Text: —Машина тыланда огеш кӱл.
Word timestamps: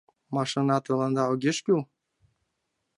—Машина 0.35 0.77
тыланда 0.85 1.23
огеш 1.31 1.57
кӱл. 1.65 1.81